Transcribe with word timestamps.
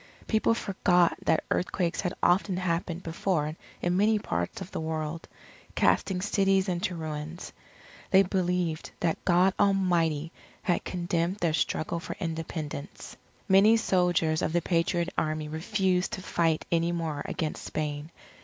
People 0.25 0.55
forgot 0.55 1.15
that 1.25 1.43
earthquakes 1.51 2.01
had 2.01 2.15
often 2.23 2.57
happened 2.57 3.03
before 3.03 3.55
in 3.83 3.95
many 3.97 4.17
parts 4.17 4.59
of 4.59 4.71
the 4.71 4.79
world, 4.81 5.27
casting 5.75 6.21
cities 6.21 6.67
into 6.67 6.95
ruins. 6.95 7.53
They 8.09 8.23
believed 8.23 8.89
that 9.01 9.23
God 9.25 9.53
Almighty 9.59 10.31
had 10.63 10.83
condemned 10.83 11.35
their 11.37 11.53
struggle 11.53 11.99
for 11.99 12.15
Independence. 12.19 13.15
Many 13.47 13.77
soldiers 13.77 14.41
of 14.41 14.53
the 14.53 14.61
Patriot 14.63 15.09
Army 15.19 15.47
refused 15.47 16.13
to 16.13 16.23
fight 16.23 16.65
any 16.71 16.91
more 16.91 17.21
against 17.25 17.63
Spain. 17.63 18.09